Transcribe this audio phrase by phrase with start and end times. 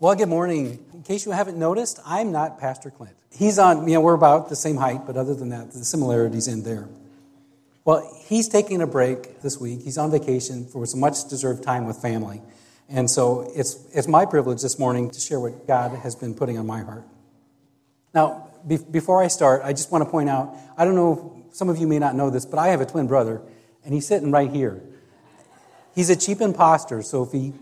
[0.00, 0.78] Well, good morning.
[0.94, 3.16] In case you haven't noticed, I'm not Pastor Clint.
[3.32, 6.46] He's on, you know, we're about the same height, but other than that, the similarities
[6.46, 6.88] end there.
[7.84, 9.82] Well, he's taking a break this week.
[9.82, 12.40] He's on vacation for some much deserved time with family.
[12.88, 16.58] And so it's, it's my privilege this morning to share what God has been putting
[16.58, 17.02] on my heart.
[18.14, 21.68] Now, be- before I start, I just want to point out I don't know, some
[21.68, 23.42] of you may not know this, but I have a twin brother,
[23.84, 24.80] and he's sitting right here.
[25.92, 27.52] He's a cheap imposter, so if he,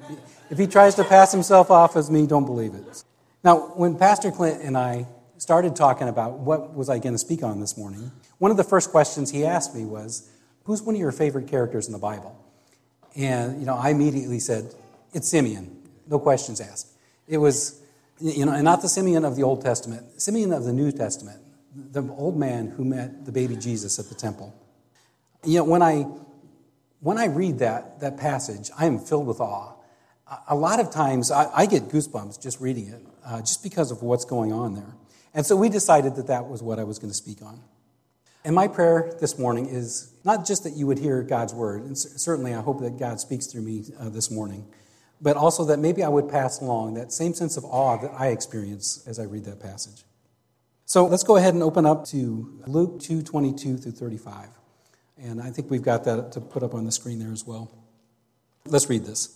[0.50, 3.04] if he tries to pass himself off as me, don't believe it.
[3.42, 5.06] Now, when Pastor Clint and I
[5.38, 8.64] started talking about what was I going to speak on this morning, one of the
[8.64, 10.28] first questions he asked me was,
[10.64, 12.36] "Who's one of your favorite characters in the Bible?"
[13.14, 14.74] And you know, I immediately said,
[15.12, 15.76] "It's Simeon."
[16.08, 16.88] No questions asked.
[17.28, 17.80] It was,
[18.20, 21.40] you know, and not the Simeon of the Old Testament, Simeon of the New Testament,
[21.74, 24.54] the old man who met the baby Jesus at the temple.
[25.44, 26.06] You know, when I
[27.00, 29.75] when I read that, that passage, I am filled with awe.
[30.48, 34.02] A lot of times I, I get goosebumps just reading it, uh, just because of
[34.02, 34.94] what's going on there.
[35.34, 37.60] And so we decided that that was what I was going to speak on.
[38.44, 41.98] And my prayer this morning is not just that you would hear God's word, and
[41.98, 44.64] certainly I hope that God speaks through me uh, this morning,
[45.20, 48.28] but also that maybe I would pass along that same sense of awe that I
[48.28, 50.04] experience as I read that passage.
[50.84, 54.48] So let's go ahead and open up to Luke 2 22 through 35.
[55.18, 57.72] And I think we've got that to put up on the screen there as well.
[58.66, 59.35] Let's read this.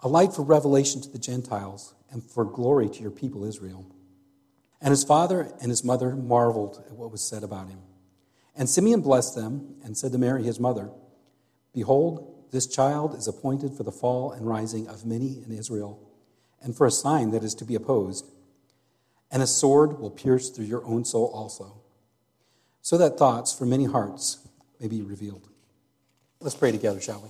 [0.00, 3.86] a light for revelation to the Gentiles and for glory to your people Israel.
[4.80, 7.80] And his father and his mother marveled at what was said about him.
[8.54, 10.90] And Simeon blessed them and said to Mary, his mother,
[11.74, 16.00] Behold, this child is appointed for the fall and rising of many in Israel,
[16.62, 18.26] and for a sign that is to be opposed.
[19.30, 21.82] And a sword will pierce through your own soul also
[22.80, 24.48] so that thoughts from many hearts
[24.80, 25.46] may be revealed.
[26.40, 27.28] Let's pray together, shall we?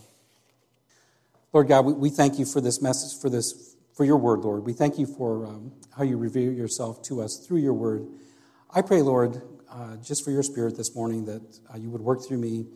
[1.53, 4.65] Lord God, we, we thank you for this message, for this, for your word, Lord.
[4.65, 8.07] We thank you for um, how you reveal yourself to us through your word.
[8.71, 11.43] I pray, Lord, uh, just for your spirit this morning, that
[11.73, 12.67] uh, you would work through me,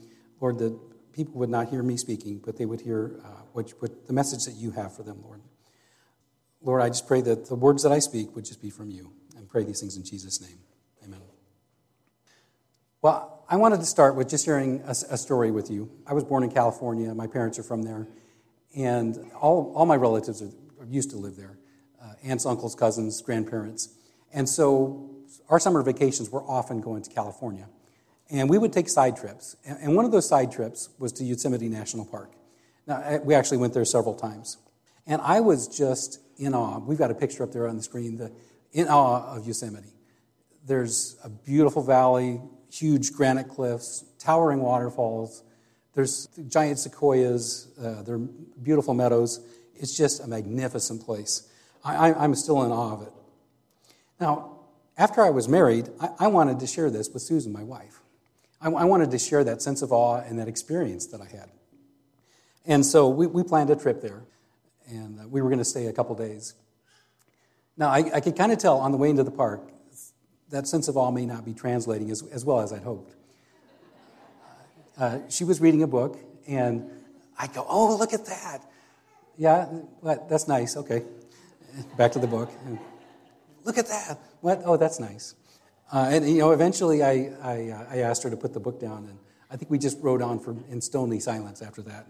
[0.40, 0.78] Lord, that
[1.12, 4.44] people would not hear me speaking, but they would hear uh, what, what the message
[4.44, 5.42] that you have for them, Lord.
[6.62, 9.12] Lord, I just pray that the words that I speak would just be from you.
[9.36, 10.58] And pray these things in Jesus' name.
[11.04, 11.20] Amen.
[13.00, 15.90] Well, I wanted to start with just sharing a, a, story with you.
[16.06, 17.12] I was born in California.
[17.14, 18.06] My parents are from there.
[18.76, 20.50] And all, all my relatives are,
[20.88, 21.56] used to live there
[22.02, 23.88] uh, aunts, uncles, cousins, grandparents.
[24.32, 25.10] And so
[25.48, 27.68] our summer vacations were often going to California.
[28.30, 29.56] And we would take side trips.
[29.64, 32.32] And one of those side trips was to Yosemite National Park.
[32.86, 34.56] Now, we actually went there several times.
[35.06, 36.78] And I was just in awe.
[36.78, 38.32] We've got a picture up there on the screen, the,
[38.72, 39.92] in awe of Yosemite.
[40.66, 42.40] There's a beautiful valley,
[42.70, 45.42] huge granite cliffs, towering waterfalls.
[45.94, 47.68] There's giant sequoias.
[47.78, 48.26] Uh, there are
[48.62, 49.40] beautiful meadows.
[49.74, 51.48] It's just a magnificent place.
[51.84, 53.12] I, am still in awe of it.
[54.20, 54.60] Now,
[54.96, 58.00] after I was married, I, I wanted to share this with Susan, my wife.
[58.60, 61.50] I, I, wanted to share that sense of awe and that experience that I had.
[62.64, 64.22] And so we, we planned a trip there,
[64.88, 66.54] and uh, we were going to stay a couple days.
[67.76, 69.68] Now, I, I could kind of tell on the way into the park
[70.50, 73.16] that sense of awe may not be translating as, as well as I'd hoped.
[74.98, 76.90] Uh, she was reading a book, and
[77.38, 78.60] I go, Oh, look at that.
[79.38, 79.64] Yeah,
[80.00, 80.28] what?
[80.28, 80.76] that's nice.
[80.76, 81.02] Okay.
[81.96, 82.50] Back to the book.
[83.64, 84.18] look at that.
[84.40, 84.62] What?
[84.64, 85.34] Oh, that's nice.
[85.90, 88.80] Uh, and, you know, eventually I, I, uh, I, asked her to put the book
[88.80, 89.18] down, and
[89.50, 92.06] I think we just wrote on for, in stony silence after that.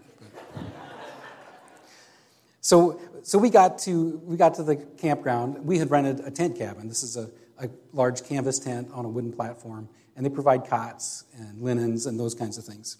[2.61, 5.65] so, so we got to we got to the campground.
[5.65, 6.87] We had rented a tent cabin.
[6.87, 11.23] This is a a large canvas tent on a wooden platform, and they provide cots
[11.37, 12.97] and linens and those kinds of things.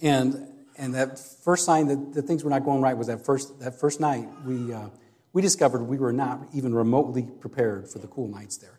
[0.00, 0.46] And
[0.76, 3.78] and that first sign that, that things were not going right was that first that
[3.78, 4.88] first night we uh,
[5.32, 8.78] we discovered we were not even remotely prepared for the cool nights there.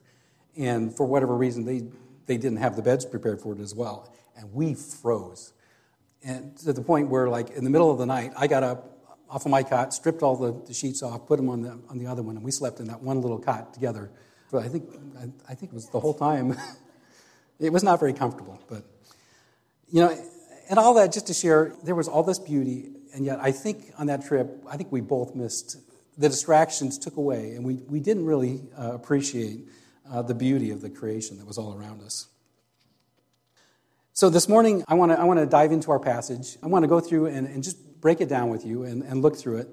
[0.57, 1.83] And for whatever reason, they,
[2.25, 4.13] they didn't have the beds prepared for it as well.
[4.35, 5.53] And we froze.
[6.23, 8.97] And to the point where, like, in the middle of the night, I got up
[9.29, 11.97] off of my cot, stripped all the, the sheets off, put them on the, on
[11.97, 14.11] the other one, and we slept in that one little cot together.
[14.51, 16.57] But I think, I, I think it was the whole time.
[17.59, 18.83] it was not very comfortable, but,
[19.89, 20.17] you know,
[20.69, 23.93] and all that just to share, there was all this beauty, and yet I think
[23.97, 25.77] on that trip, I think we both missed,
[26.17, 29.67] the distractions took away, and we, we didn't really uh, appreciate
[30.09, 32.27] uh, the beauty of the creation that was all around us.
[34.13, 36.57] So this morning, I want to I want to dive into our passage.
[36.61, 39.21] I want to go through and, and just break it down with you and, and
[39.21, 39.69] look through it.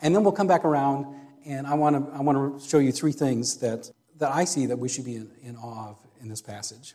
[0.00, 1.06] And then we'll come back around,
[1.46, 4.66] and I want to I want to show you three things that, that I see
[4.66, 6.94] that we should be in, in awe of in this passage.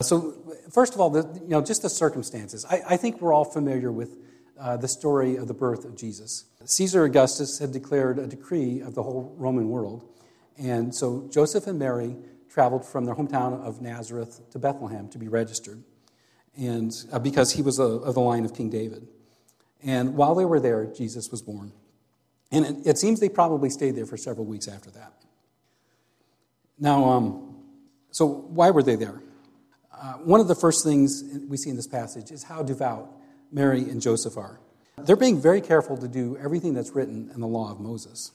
[0.00, 0.34] So,
[0.70, 2.64] first of all, the, you know, just the circumstances.
[2.68, 4.18] I, I think we're all familiar with
[4.58, 6.44] uh, the story of the birth of Jesus.
[6.64, 10.08] Caesar Augustus had declared a decree of the whole Roman world.
[10.58, 12.16] And so Joseph and Mary
[12.48, 15.82] traveled from their hometown of Nazareth to Bethlehem to be registered
[16.56, 19.08] and uh, because he was a, of the line of King David.
[19.82, 21.72] And while they were there, Jesus was born.
[22.50, 25.14] And it, it seems they probably stayed there for several weeks after that.
[26.82, 27.54] Now, um,
[28.10, 29.22] so why were they there?
[29.96, 33.08] Uh, one of the first things we see in this passage is how devout
[33.52, 34.58] Mary and Joseph are.
[34.98, 38.32] They're being very careful to do everything that's written in the law of Moses.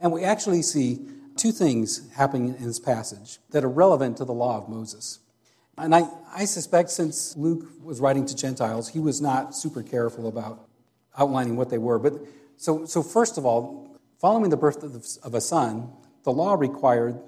[0.00, 1.06] And we actually see
[1.36, 5.20] two things happening in this passage that are relevant to the law of Moses.
[5.78, 10.26] And I, I suspect since Luke was writing to Gentiles, he was not super careful
[10.26, 10.66] about
[11.16, 12.00] outlining what they were.
[12.00, 12.14] But
[12.56, 14.82] so, so first of all, following the birth
[15.22, 15.92] of a son,
[16.24, 17.18] the law required,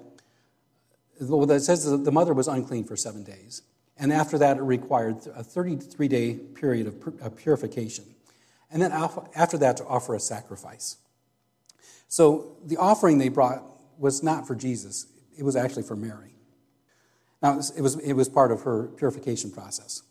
[1.21, 3.61] well, it says that the mother was unclean for seven days.
[3.97, 8.05] And after that, it required a 33 day period of purification.
[8.71, 10.97] And then after that, to offer a sacrifice.
[12.07, 13.63] So the offering they brought
[13.97, 15.07] was not for Jesus,
[15.37, 16.33] it was actually for Mary.
[17.41, 20.01] Now, it was, it was part of her purification process.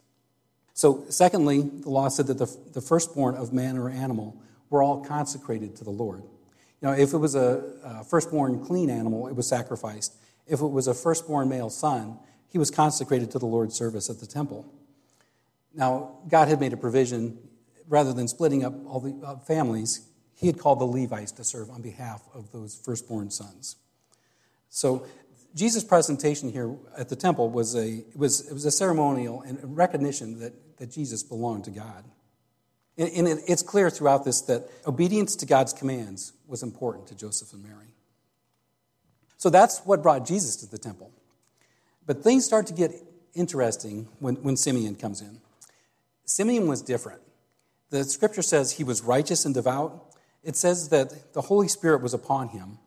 [0.75, 4.41] So, secondly, the law said that the, the firstborn of man or animal
[4.71, 6.23] were all consecrated to the Lord.
[6.87, 10.15] Know, if it was a, a firstborn clean animal, it was sacrificed.
[10.47, 12.17] If it was a firstborn male son,
[12.47, 14.73] he was consecrated to the Lord's service at the temple.
[15.75, 17.39] Now, God had made a provision,
[17.89, 20.07] rather than splitting up all the uh, families,
[20.37, 23.75] he had called the Levites to serve on behalf of those firstborn sons.
[24.69, 25.09] So
[25.57, 30.39] Jesus' presentation here at the temple was a, was, it was a ceremonial and recognition
[30.39, 32.05] that, that Jesus belonged to God.
[32.99, 37.63] And, it's clear throughout this that obedience to God's commands was important to Joseph and
[37.63, 37.95] Mary.
[39.37, 41.13] So that's what brought Jesus to the temple.
[42.07, 42.93] But things start to get
[43.35, 45.41] interesting when, when Simeon comes in.
[46.25, 47.21] Simeon was different.
[47.91, 50.17] The scripture says he was righteous and devout.
[50.43, 52.79] It says that the Holy Spirit was upon him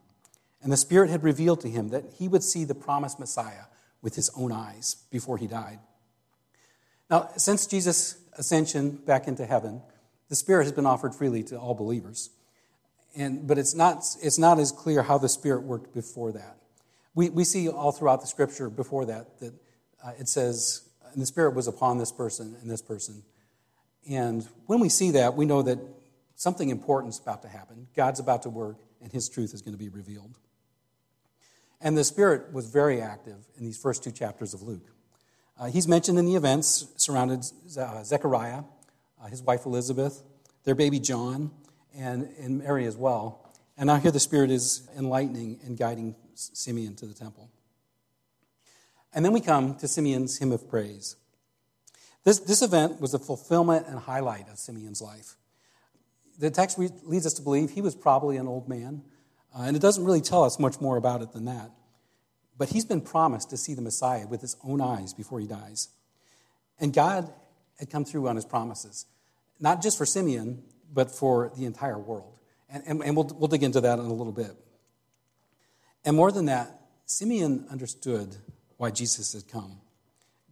[0.62, 3.64] and the Spirit had revealed to him that he would see the promised Messiah
[4.02, 5.78] with his own eyes before he died.
[7.08, 9.82] Now, since Jesus' ascension back into heaven,
[10.30, 12.30] the Spirit has been offered freely to all believers.
[13.14, 16.56] And, but it's not, it's not as clear how the Spirit worked before that.
[17.14, 19.52] We, we see all throughout the scripture before that that
[20.02, 23.24] uh, it says, and the Spirit was upon this person and this person.
[24.08, 25.78] And when we see that, we know that
[26.36, 27.88] something important is about to happen.
[27.96, 30.38] God's about to work, and his truth is going to be revealed.
[31.80, 34.86] And the Spirit was very active in these first two chapters of Luke.
[35.58, 37.42] Uh, he's mentioned in the events surrounding
[37.78, 38.62] uh, Zechariah,
[39.22, 40.22] uh, his wife Elizabeth,
[40.64, 41.50] their baby John,
[41.96, 43.50] and, and Mary as well.
[43.76, 47.50] And now here the Spirit is enlightening and guiding Simeon to the temple.
[49.12, 51.16] And then we come to Simeon's hymn of praise.
[52.24, 55.36] This, this event was the fulfillment and highlight of Simeon's life.
[56.38, 59.02] The text leads us to believe he was probably an old man
[59.54, 61.70] uh, and it doesn't really tell us much more about it than that.
[62.56, 65.88] But he's been promised to see the Messiah with his own eyes before he dies.
[66.78, 67.32] And God
[67.78, 69.06] had come through on his promises,
[69.60, 70.62] not just for Simeon,
[70.92, 72.38] but for the entire world.
[72.68, 74.52] And, and, and we'll, we'll dig into that in a little bit.
[76.04, 78.34] And more than that, Simeon understood
[78.78, 79.80] why Jesus had come.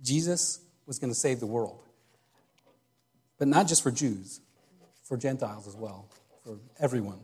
[0.03, 1.83] Jesus was going to save the world,
[3.39, 4.41] but not just for Jews,
[5.03, 6.09] for Gentiles as well,
[6.45, 7.21] for everyone.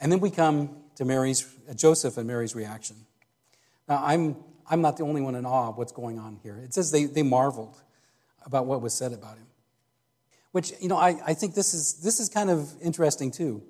[0.00, 2.96] And then we come to Mary's, uh, Joseph and Mary's reaction.
[3.88, 4.36] Now, I'm,
[4.68, 6.56] I'm not the only one in awe of what's going on here.
[6.56, 7.76] It says they, they marveled
[8.46, 9.46] about what was said about him.
[10.52, 13.62] Which, you know, I, I think this is, this is kind of interesting too.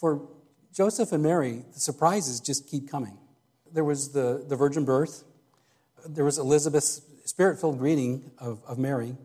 [0.00, 0.28] For
[0.72, 3.18] Joseph and Mary, the surprises just keep coming.
[3.72, 5.24] There was the, the virgin birth,
[6.06, 9.16] there was Elizabeth's spirit filled greeting of, of Mary,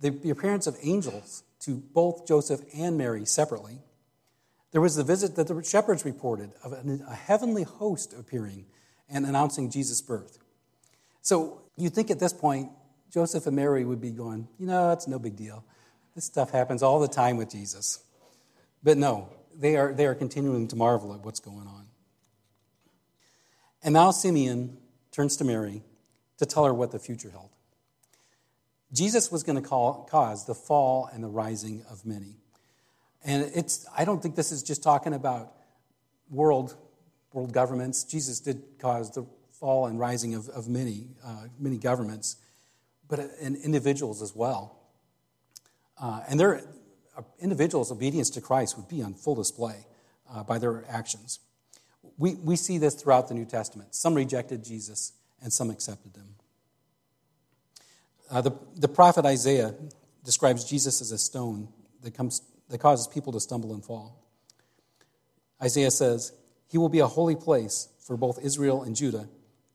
[0.00, 3.78] the, the appearance of angels to both Joseph and Mary separately.
[4.72, 8.66] There was the visit that the shepherds reported of a heavenly host appearing
[9.08, 10.38] and announcing Jesus' birth.
[11.20, 12.70] So you think at this point,
[13.12, 15.64] Joseph and Mary would be going, you know, it's no big deal.
[16.14, 18.02] This stuff happens all the time with Jesus.
[18.82, 21.86] But no, they are, they are continuing to marvel at what's going on.
[23.82, 24.78] And now Simeon
[25.10, 25.82] turns to Mary
[26.38, 27.50] to tell her what the future held.
[28.92, 32.36] Jesus was going to call, cause the fall and the rising of many.
[33.24, 35.52] And it's, I don't think this is just talking about
[36.30, 36.76] world,
[37.32, 38.04] world governments.
[38.04, 42.36] Jesus did cause the fall and rising of, of many, uh, many governments,
[43.08, 44.78] but in individuals as well.
[46.00, 46.62] Uh, and their
[47.16, 49.86] uh, individuals' obedience to Christ would be on full display
[50.30, 51.40] uh, by their actions.
[52.18, 53.94] We, we see this throughout the New Testament.
[53.94, 56.34] Some rejected Jesus and some accepted him.
[58.30, 59.74] Uh, the, the prophet Isaiah
[60.24, 61.68] describes Jesus as a stone
[62.02, 64.18] that, comes, that causes people to stumble and fall.
[65.62, 66.32] Isaiah says,
[66.68, 69.28] He will be a holy place for both Israel and Judah.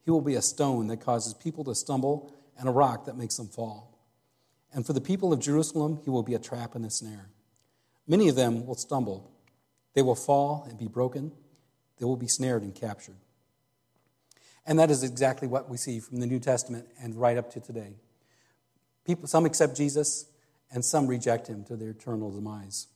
[0.03, 3.37] He will be a stone that causes people to stumble and a rock that makes
[3.37, 3.97] them fall.
[4.73, 7.29] And for the people of Jerusalem, he will be a trap and a snare.
[8.07, 9.31] Many of them will stumble.
[9.93, 11.31] They will fall and be broken.
[11.97, 13.17] They will be snared and captured.
[14.65, 17.59] And that is exactly what we see from the New Testament and right up to
[17.59, 17.95] today.
[19.05, 20.25] People, some accept Jesus,
[20.71, 22.87] and some reject him to their eternal demise.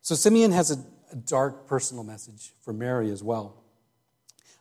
[0.00, 0.78] So Simeon has a,
[1.12, 3.62] a dark personal message for Mary as well.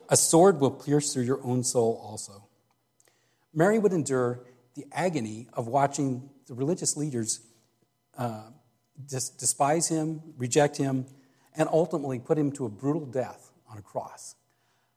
[0.10, 2.45] A sword will pierce through your own soul also.
[3.56, 4.42] Mary would endure
[4.76, 7.40] the agony of watching the religious leaders
[8.18, 8.44] uh,
[9.08, 11.06] dis- despise him, reject him,
[11.56, 14.36] and ultimately put him to a brutal death on a cross.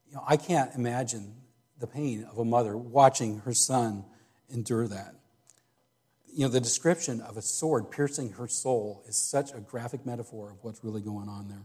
[0.09, 1.37] You know, I can't imagine
[1.79, 4.05] the pain of a mother watching her son
[4.53, 5.15] endure that.
[6.33, 10.51] You know, the description of a sword piercing her soul is such a graphic metaphor
[10.51, 11.65] of what's really going on there.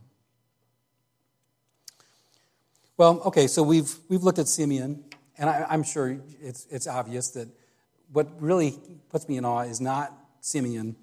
[2.95, 5.03] Well, okay, so we've, we've looked at Simeon,
[5.37, 7.47] and I, am sure it's, it's obvious that
[8.11, 8.77] what really
[9.09, 10.95] puts me in awe is not Simeon,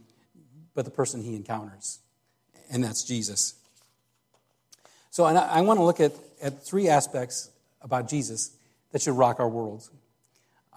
[0.75, 1.99] but the person he encounters,
[2.71, 3.55] and that's Jesus.
[5.11, 7.51] So I, I want to look at, at three aspects
[7.83, 8.57] about Jesus
[8.93, 9.89] that should rock our world.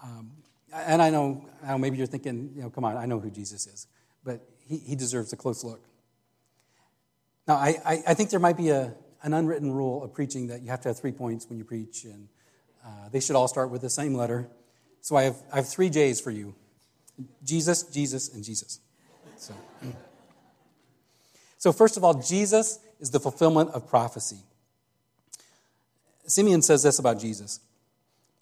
[0.02, 0.32] Um,
[0.72, 3.30] and I know, I know, maybe you're thinking, you know, come on, I know who
[3.30, 3.86] Jesus is,
[4.24, 5.80] but he, he deserves a close look.
[7.46, 10.62] Now, I, I, I think there might be a, an unwritten rule of preaching that
[10.62, 12.28] you have to have three points when you preach, and
[12.84, 14.48] uh, they should all start with the same letter.
[15.00, 16.54] So I have, I have three J's for you
[17.44, 18.80] Jesus, Jesus, and Jesus.
[19.36, 19.54] So,
[21.58, 24.38] so, first of all, Jesus is the fulfillment of prophecy.
[26.26, 27.60] Simeon says this about Jesus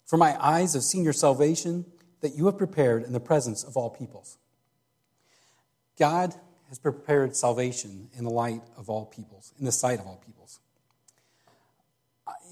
[0.05, 1.85] For my eyes have seen your salvation
[2.21, 4.37] that you have prepared in the presence of all peoples.
[5.99, 6.33] God
[6.69, 10.59] has prepared salvation in the light of all peoples, in the sight of all peoples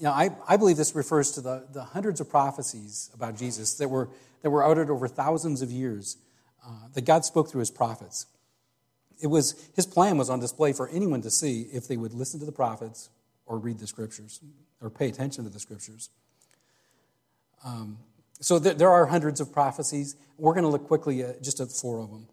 [0.02, 3.74] you know, I, I believe this refers to the, the hundreds of prophecies about Jesus
[3.74, 4.08] that were,
[4.42, 6.16] that were uttered over thousands of years
[6.66, 8.26] uh, that God spoke through his prophets.
[9.22, 12.40] It was, his plan was on display for anyone to see if they would listen
[12.40, 13.10] to the prophets
[13.46, 14.40] or read the scriptures
[14.80, 16.10] or pay attention to the scriptures.
[17.64, 17.98] Um,
[18.40, 20.16] so there, there, are hundreds of prophecies.
[20.36, 22.26] We're going to look quickly at just at four of them.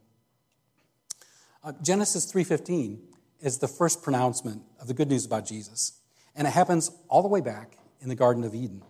[1.63, 2.97] Uh, Genesis 3.15
[3.41, 5.98] is the first pronouncement of the good news about Jesus.
[6.35, 8.83] And it happens all the way back in the Garden of Eden.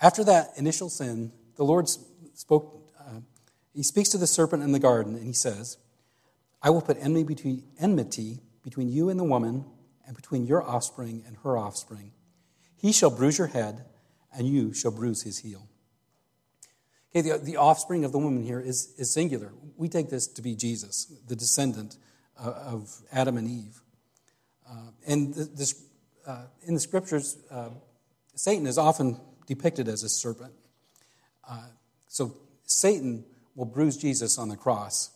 [0.00, 1.88] After that initial sin, the Lord
[2.34, 3.20] spoke, uh,
[3.74, 5.78] he speaks to the serpent in the garden and he says,
[6.62, 9.64] I will put enmity between, you and the woman,
[10.06, 12.12] and between your offspring and her offspring.
[12.76, 13.84] He shall bruise your head,
[14.36, 15.68] and you shall bruise his heel.
[17.10, 19.52] Okay, the, the offspring of the woman here is, is singular.
[19.76, 21.96] We take this to be Jesus, the descendant
[22.38, 23.80] uh, of Adam and Eve.
[24.68, 25.80] Uh, and this
[26.26, 27.70] uh, in the scriptures, uh,
[28.34, 30.52] Satan is often depicted as a serpent.
[31.48, 31.66] Uh,
[32.08, 33.24] so Satan
[33.54, 35.10] will bruise Jesus on the cross,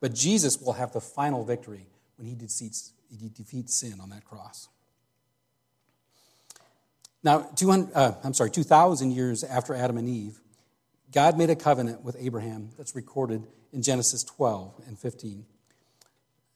[0.00, 4.24] but Jesus will have the final victory when he defeats, he defeats sin on that
[4.24, 4.68] cross.
[7.22, 10.40] Now, 200, uh, I'm sorry, 2,000 years after Adam and Eve,
[11.10, 15.46] God made a covenant with Abraham that's recorded in Genesis 12 and 15.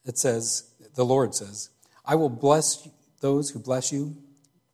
[0.05, 1.69] It says, the Lord says,
[2.05, 2.87] I will bless
[3.21, 4.15] those who bless you,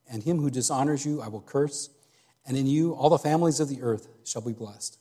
[0.10, 1.90] and him who dishonors you I will curse,
[2.46, 4.98] and in you all the families of the earth shall be blessed.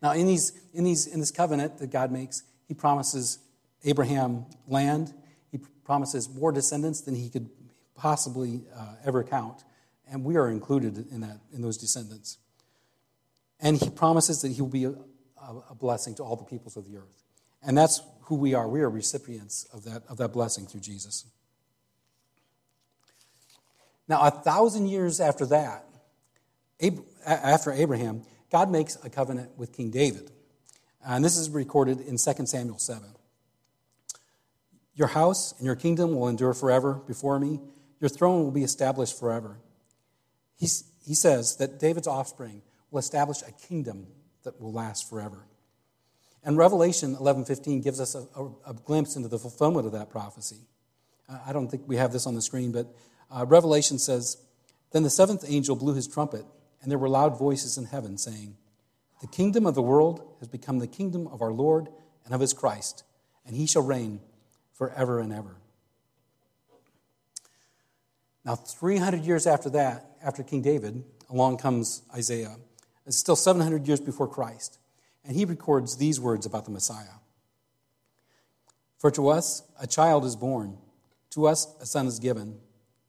[0.00, 3.38] Now, in, these, in, these, in this covenant that God makes, he promises
[3.84, 5.12] Abraham land,
[5.50, 7.48] he promises more descendants than he could
[7.94, 9.64] possibly uh, ever count,
[10.10, 12.38] and we are included in, that, in those descendants.
[13.60, 14.90] And he promises that he will be uh,
[15.68, 17.24] a blessing to all the peoples of the earth.
[17.62, 18.68] And that's who we are.
[18.68, 21.24] We are recipients of that, of that blessing through Jesus.
[24.08, 25.84] Now, a thousand years after that,
[27.26, 30.30] after Abraham, God makes a covenant with King David.
[31.06, 33.02] And this is recorded in 2 Samuel 7.
[34.94, 37.60] Your house and your kingdom will endure forever before me.
[38.00, 39.58] Your throne will be established forever.
[40.56, 44.08] He's, he says that David's offspring will establish a kingdom
[44.42, 45.46] that will last forever.
[46.42, 50.60] And Revelation 11:15 gives us a, a, a, glimpse into the fulfillment of that prophecy.
[51.46, 52.86] I don't think we have this on the screen, but
[53.30, 54.36] uh, Revelation says,
[54.92, 56.44] Then the seventh angel blew his trumpet,
[56.82, 58.56] and there were loud voices in heaven saying,
[59.20, 61.88] The kingdom of the world has become the kingdom of our Lord
[62.24, 63.04] and of his Christ,
[63.46, 64.20] and he shall reign
[64.72, 65.56] forever and ever.
[68.44, 72.56] Now, 300 years after that, after King David, along comes Isaiah.
[73.06, 74.78] It's still 700 years before Christ.
[75.24, 77.20] And he records these words about the Messiah
[78.98, 80.78] For to us a child is born,
[81.30, 82.58] to us a son is given,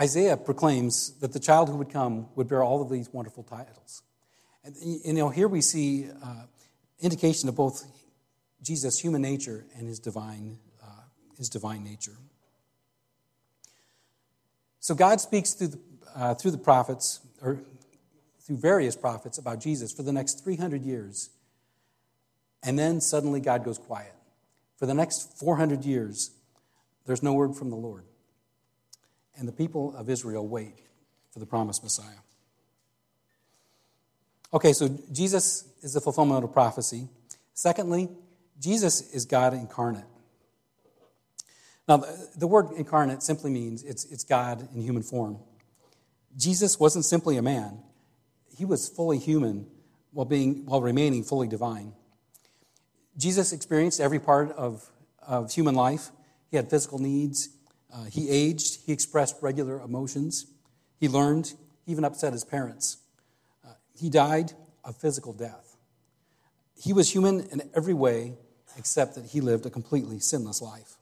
[0.00, 4.02] Isaiah proclaims that the child who would come would bear all of these wonderful titles.
[4.64, 4.74] And,
[5.04, 6.42] you know, here we see uh,
[7.00, 7.84] indication of both
[8.62, 11.02] Jesus' human nature and his divine, uh,
[11.36, 12.16] his divine nature.
[14.80, 15.78] So God speaks through the
[16.18, 17.60] uh, through the prophets, or
[18.40, 21.30] through various prophets, about Jesus for the next 300 years.
[22.62, 24.14] And then suddenly God goes quiet.
[24.76, 26.30] For the next 400 years,
[27.06, 28.04] there's no word from the Lord.
[29.38, 30.74] And the people of Israel wait
[31.30, 32.20] for the promised Messiah.
[34.52, 37.08] Okay, so Jesus is the fulfillment of prophecy.
[37.54, 38.08] Secondly,
[38.60, 40.04] Jesus is God incarnate.
[41.86, 42.04] Now,
[42.36, 45.38] the word incarnate simply means it's, it's God in human form.
[46.36, 47.78] Jesus wasn't simply a man,
[48.56, 49.66] he was fully human
[50.12, 51.92] while, being, while remaining fully divine.
[53.16, 54.90] Jesus experienced every part of,
[55.26, 56.10] of human life.
[56.50, 57.50] He had physical needs,
[57.92, 60.46] uh, he aged, he expressed regular emotions,
[60.98, 62.98] he learned, he even upset his parents.
[63.66, 64.52] Uh, he died
[64.84, 65.76] a physical death.
[66.80, 68.34] He was human in every way
[68.76, 70.96] except that he lived a completely sinless life.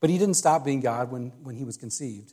[0.00, 2.32] But he didn't stop being God when, when he was conceived.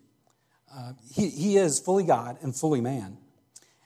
[0.74, 3.18] Uh, he, he is fully God and fully man.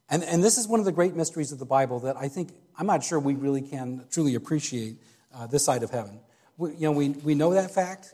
[0.09, 2.51] And, and this is one of the great mysteries of the Bible that I think,
[2.77, 4.97] I'm not sure we really can truly appreciate
[5.33, 6.19] uh, this side of heaven.
[6.57, 8.13] We, you know, we, we know that fact,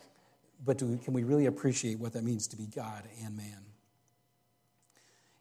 [0.63, 3.65] but we, can we really appreciate what that means to be God and man?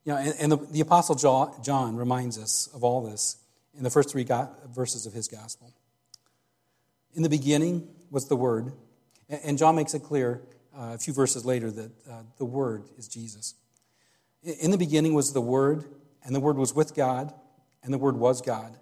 [0.04, 1.16] You know, and, and the, the, Apostle
[1.62, 3.38] John reminds us of all this
[3.76, 4.26] in the first three
[4.72, 5.72] verses of his gospel.
[7.14, 8.72] In the beginning was the Word,
[9.28, 10.42] and, and John makes it clear
[10.76, 13.54] uh, a few verses later that uh, the Word is Jesus.
[14.44, 15.84] In the beginning was the Word,
[16.22, 17.32] and the Word was with God,
[17.82, 18.76] and the Word was God.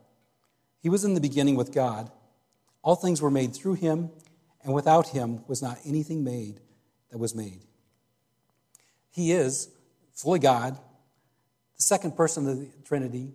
[0.82, 2.10] He was in the beginning with God.
[2.82, 4.10] All things were made through him,
[4.64, 6.60] and without him was not anything made
[7.10, 7.60] that was made.
[9.10, 9.68] He is
[10.14, 10.76] fully God,
[11.76, 13.32] the second person of the Trinity.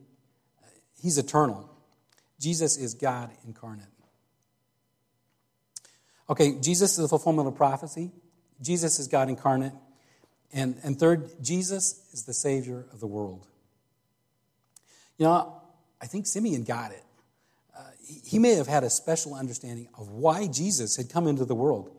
[1.01, 1.69] He's eternal.
[2.39, 3.85] Jesus is God incarnate.
[6.29, 8.11] Okay, Jesus is the fulfillment of prophecy.
[8.61, 9.73] Jesus is God incarnate.
[10.51, 13.47] And, and third, Jesus is the Savior of the world.
[15.17, 15.61] You know,
[16.01, 17.03] I think Simeon got it.
[18.09, 21.55] Uh, he may have had a special understanding of why Jesus had come into the
[21.55, 21.95] world.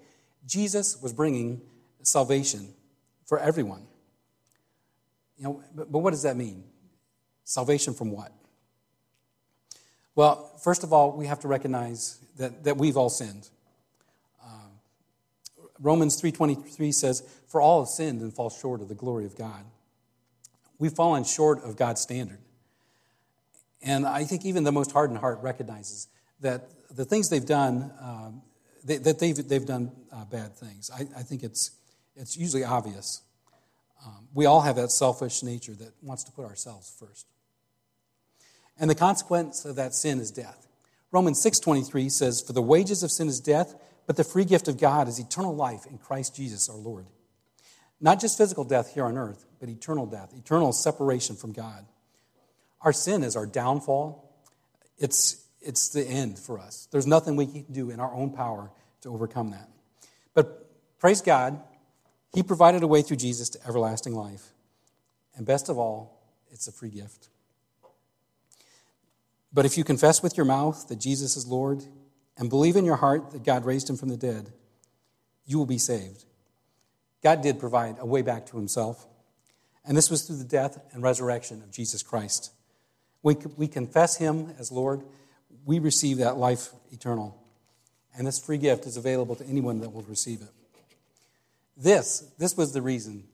[0.46, 1.61] Jesus was bringing
[2.03, 2.68] salvation
[3.27, 3.87] for everyone.
[5.37, 6.64] You know, but, but what does that mean?
[7.44, 8.33] Salvation from what?
[10.14, 13.49] Well, first of all, we have to recognize that, that we've all sinned.
[15.81, 19.64] Romans 3:23 says, "For all have sinned and fall short of the glory of God."
[20.79, 22.40] We've fallen short of God's standard.
[23.82, 26.08] And I think even the most hardened heart recognizes
[26.40, 28.42] that the things they've done, um,
[28.84, 30.90] they, that they've, they've done uh, bad things.
[30.94, 31.70] I, I, think it's,
[32.16, 33.22] it's usually obvious.
[34.04, 37.26] Um, we all have that selfish nature that wants to put ourselves first.
[38.78, 40.66] And the consequence of that sin is death.
[41.12, 43.74] Romans 6:23 says, "For the wages of sin is death,
[44.06, 47.06] but the free gift of God is eternal life in Christ Jesus our Lord.
[48.00, 51.86] Not just physical death here on earth, but eternal death, eternal separation from God.
[52.82, 54.32] Our sin is our downfall.
[54.98, 56.88] It's, it's the end for us.
[56.90, 58.70] There's nothing we can do in our own power
[59.02, 59.68] to overcome that.
[60.34, 61.60] But praise God,
[62.34, 64.48] He provided a way through Jesus to everlasting life.
[65.36, 67.28] And best of all, it's a free gift.
[69.52, 71.84] But if you confess with your mouth that Jesus is Lord
[72.36, 74.52] and believe in your heart that God raised him from the dead,
[75.44, 76.24] you will be saved.
[77.22, 79.06] God did provide a way back to himself,
[79.84, 82.52] and this was through the death and resurrection of Jesus Christ.
[83.22, 85.02] When we confess him as Lord,
[85.64, 87.37] we receive that life eternal.
[88.16, 90.50] And this free gift is available to anyone that will receive it.
[91.76, 93.24] This, this was the reason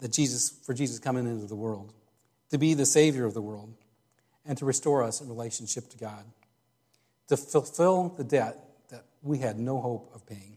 [0.00, 1.92] that Jesus, for Jesus coming into the world,
[2.50, 3.74] to be the Savior of the world,
[4.46, 6.24] and to restore us in relationship to God,
[7.28, 8.58] to fulfill the debt
[8.90, 10.56] that we had no hope of paying.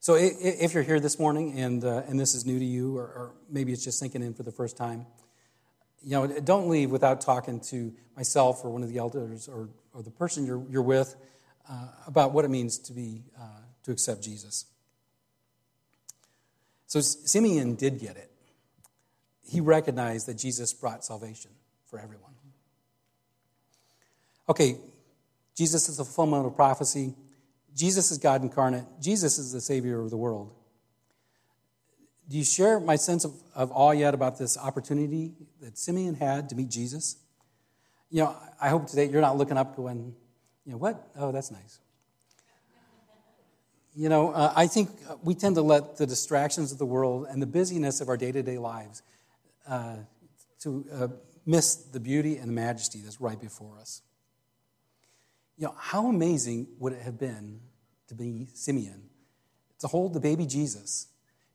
[0.00, 3.04] So, if you're here this morning and, uh, and this is new to you, or,
[3.04, 5.06] or maybe it's just sinking in for the first time,
[6.04, 10.02] you know, don't leave without talking to myself or one of the elders or, or
[10.02, 11.16] the person you're, you're with
[11.68, 14.66] uh, about what it means to be uh, to accept Jesus.
[16.86, 18.30] So Simeon did get it.
[19.42, 21.50] He recognized that Jesus brought salvation
[21.86, 22.32] for everyone.
[24.48, 24.76] Okay,
[25.56, 27.14] Jesus is the fulfillment of prophecy.
[27.74, 28.84] Jesus is God incarnate.
[29.00, 30.52] Jesus is the Savior of the world.
[32.28, 36.48] Do you share my sense of, of awe yet about this opportunity that Simeon had
[36.48, 37.16] to meet Jesus?
[38.10, 40.14] You know, I hope today you're not looking up going,
[40.64, 41.10] you know, what?
[41.16, 41.80] Oh, that's nice.
[43.94, 44.90] You know, uh, I think
[45.22, 48.32] we tend to let the distractions of the world and the busyness of our day
[48.32, 49.02] to day lives
[49.68, 49.96] uh,
[50.60, 51.08] to uh,
[51.46, 54.02] miss the beauty and the majesty that's right before us.
[55.56, 57.60] You know, how amazing would it have been
[58.08, 59.04] to be Simeon,
[59.78, 61.06] to hold the baby Jesus,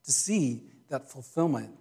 [0.05, 1.71] to see that fulfillment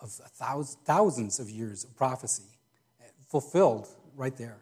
[0.00, 2.58] of thousands of years of prophecy
[3.00, 4.58] eh, fulfilled right there,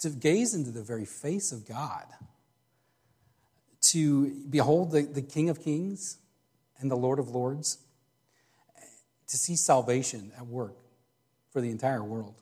[0.00, 2.06] to gaze into the very face of God
[3.80, 6.18] to behold the, the King of Kings
[6.78, 7.78] and the Lord of Lords,
[9.28, 10.76] to see salvation at work
[11.52, 12.40] for the entire world,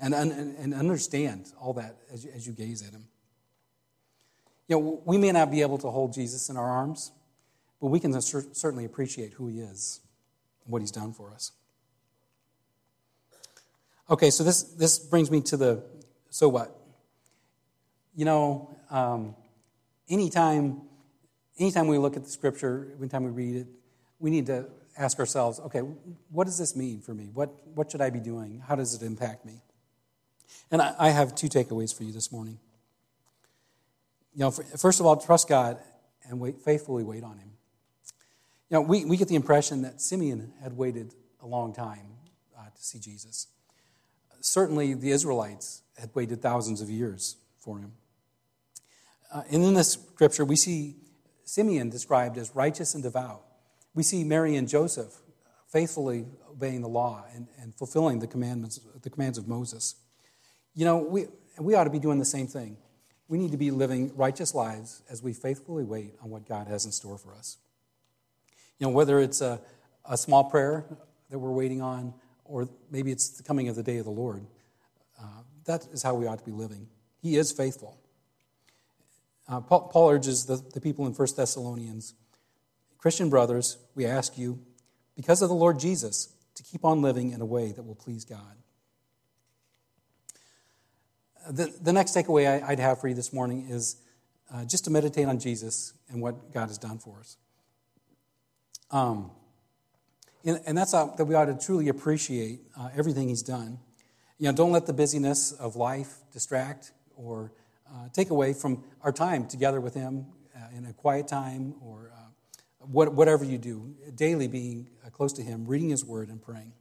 [0.00, 3.04] and, and, and understand all that as you, as you gaze at Him.
[4.68, 7.10] You know, we may not be able to hold Jesus in our arms,
[7.80, 10.00] but we can certainly appreciate who He is
[10.64, 11.52] and what He's done for us.
[14.10, 15.82] Okay, so this, this brings me to the
[16.30, 16.76] so what?
[18.14, 19.34] You know, um,
[20.08, 20.82] anytime,
[21.58, 23.66] anytime we look at the scripture, anytime we read it,
[24.18, 25.80] we need to ask ourselves, okay,
[26.30, 27.30] what does this mean for me?
[27.32, 28.62] What, what should I be doing?
[28.66, 29.62] How does it impact me?
[30.70, 32.58] And I, I have two takeaways for you this morning.
[34.34, 35.78] You know, first of all, trust God
[36.28, 37.50] and wait, faithfully wait on Him.
[38.70, 42.06] You know, we, we get the impression that Simeon had waited a long time
[42.56, 43.46] uh, to see Jesus.
[44.40, 47.92] Certainly, the Israelites had waited thousands of years for him.
[49.32, 50.96] Uh, and in this scripture, we see
[51.44, 53.42] Simeon described as righteous and devout.
[53.94, 55.18] We see Mary and Joseph
[55.66, 59.96] faithfully obeying the law and, and fulfilling the commandments, the commands of Moses.
[60.74, 61.26] You know, we,
[61.58, 62.76] we ought to be doing the same thing.
[63.28, 66.84] We need to be living righteous lives as we faithfully wait on what God has
[66.84, 67.56] in store for us.
[68.78, 69.60] You know, whether it's a,
[70.08, 70.84] a small prayer
[71.30, 72.14] that we're waiting on,
[72.44, 74.46] or maybe it's the coming of the day of the Lord,
[75.20, 76.88] uh, that is how we ought to be living.
[77.20, 77.98] He is faithful.
[79.48, 82.14] Uh, Paul, Paul, urges the, the people in 1 Thessalonians
[82.98, 84.58] Christian brothers, we ask you,
[85.14, 88.24] because of the Lord Jesus, to keep on living in a way that will please
[88.24, 88.56] God.
[91.48, 93.96] The, the next takeaway I, would have for you this morning is
[94.52, 97.36] uh, just to meditate on Jesus and what God has done for us.
[98.90, 99.30] Um,
[100.44, 103.78] and, and that's how, that we ought to truly appreciate uh, everything He's done.
[104.38, 107.52] You know, don't let the busyness of life distract or
[107.90, 112.12] uh, take away from our time together with Him uh, in a quiet time or
[112.14, 112.20] uh,
[112.78, 116.72] what, whatever you do, daily being uh, close to Him, reading His Word and praying.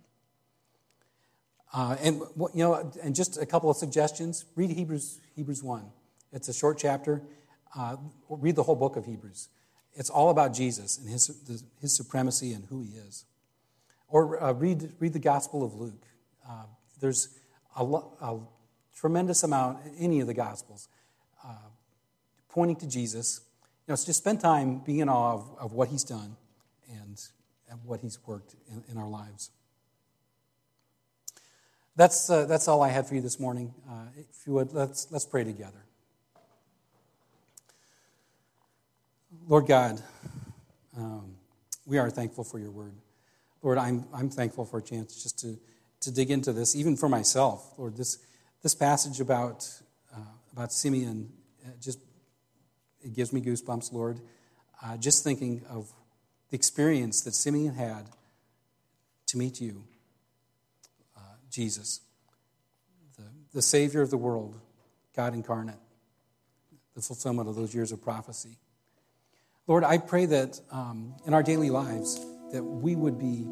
[1.73, 2.21] Uh, and
[2.53, 4.45] you know, and just a couple of suggestions.
[4.55, 5.91] Read Hebrews Hebrews one.
[6.31, 7.21] It's a short chapter.
[8.29, 9.49] Read the whole book of Hebrews.
[9.97, 11.31] It's all about Jesus and his
[11.81, 13.25] his supremacy and who he is.
[14.07, 16.05] Or uh, read read the Gospel of Luke.
[17.01, 17.29] there's
[17.75, 18.39] a, a,
[18.95, 20.88] tremendous amount in any of the Gospels
[21.45, 21.53] uh,
[22.49, 23.41] pointing to Jesus.
[23.88, 26.36] You know, so just spend time being in awe of, of what he's done
[26.89, 27.21] and,
[27.69, 29.51] and what he's worked in, in our lives.
[31.95, 33.73] That's, uh, that's all I had for you this morning.
[33.89, 35.87] Uh, if you would, let's, let's pray together.
[39.49, 40.01] Lord God,
[40.97, 41.36] um,
[41.86, 42.95] we are thankful for your word.
[43.63, 45.57] Lord, I'm, I'm thankful for a chance just to,
[46.01, 47.73] to dig into this, even for myself.
[47.77, 48.17] Lord, this,
[48.62, 49.65] this passage about,
[50.13, 50.19] uh,
[50.51, 51.31] about Simeon
[51.65, 51.99] uh, just
[53.01, 54.19] it gives me goosebumps, Lord.
[54.83, 55.89] Uh, just thinking of
[56.49, 58.10] the experience that Simeon had
[59.27, 59.86] to meet you,
[61.15, 62.01] uh, Jesus,
[63.17, 64.60] the, the Savior of the world,
[65.15, 65.79] God incarnate,
[66.95, 68.57] the fulfillment of those years of prophecy.
[69.67, 73.45] Lord, I pray that um, in our daily lives that we would be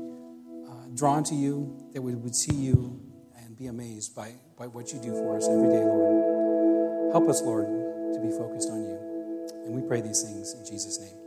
[0.65, 3.01] uh, drawn to you, that we would see you
[3.37, 7.11] and be amazed by, by what you do for us every day, Lord.
[7.11, 8.97] Help us, Lord, to be focused on you.
[9.65, 11.24] And we pray these things in Jesus' name.